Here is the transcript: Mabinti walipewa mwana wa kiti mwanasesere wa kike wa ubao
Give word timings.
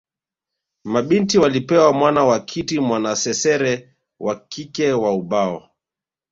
Mabinti 0.83 1.37
walipewa 1.39 1.93
mwana 1.93 2.23
wa 2.23 2.39
kiti 2.39 2.79
mwanasesere 2.79 3.95
wa 4.19 4.35
kike 4.35 4.91
wa 4.93 5.13
ubao 5.13 5.69